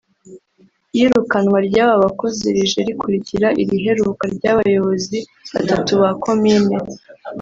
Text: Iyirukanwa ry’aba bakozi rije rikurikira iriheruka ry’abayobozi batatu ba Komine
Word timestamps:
Iyirukanwa 0.95 1.57
ry’aba 1.67 1.95
bakozi 2.03 2.43
rije 2.55 2.79
rikurikira 2.87 3.47
iriheruka 3.61 4.23
ry’abayobozi 4.35 5.17
batatu 5.53 5.91
ba 6.01 6.09
Komine 6.23 6.75